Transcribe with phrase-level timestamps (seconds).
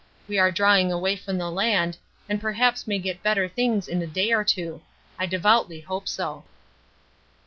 [0.27, 4.07] We are drawing away from the land and perhaps may get better things in a
[4.07, 4.81] day or two.
[5.19, 6.43] I devoutly hope so.